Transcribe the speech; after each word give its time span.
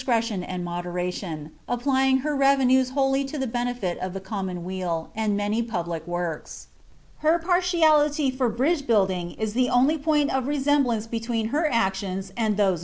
cretlun 0.03 0.43
and 0.47 0.65
muderalion, 0.65 1.51
applyiti;; 1.69 2.21
her 2.21 2.35
rcvnnuea 2.35 2.89
wholly 2.89 3.23
to 3.23 3.37
ilie 3.37 3.45
bcnefiiof 3.51 4.13
the 4.13 4.19
roniiuon 4.19 4.63
weal, 4.63 5.11
and 5.15 5.39
mnny 5.39 5.67
public 5.69 6.07
works.' 6.07 6.69
Her 7.19 7.37
partiality 7.37 8.31
for 8.31 8.51
briil^ 8.51 8.81
huildmg 8.81 9.37
is 9.37 9.53
the 9.53 9.69
only 9.69 9.99
point 9.99 10.31
of 10.33 10.45
Tc^smblBiice 10.45 11.07
between 11.11 11.49
her 11.49 11.71
actions 11.71 12.31
aiul 12.35 12.55
ihon. 12.57 12.79